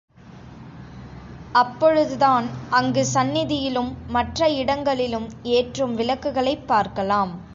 அப்பொழுதுதான் 1.51 2.47
அங்கு 2.69 3.05
சந்நிதியிலும் 3.13 3.95
மற்ற 4.07 4.49
இடங்களிலும் 4.49 5.29
ஏற்றும் 5.43 5.95
விளக்குகளைப் 5.95 6.67
பார்க்கலாம். 6.67 7.33